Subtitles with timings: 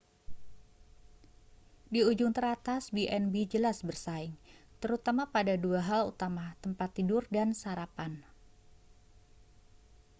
[1.93, 4.33] di ujung teratas b&b jelas bersaing
[4.81, 8.11] terutama pada dua hal utama tempat tidur dan sarapan